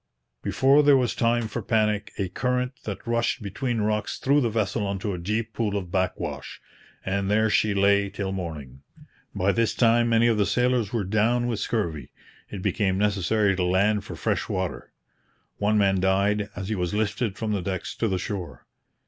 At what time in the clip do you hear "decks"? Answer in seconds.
17.61-17.95